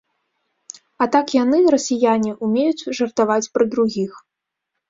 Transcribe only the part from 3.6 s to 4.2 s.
другіх.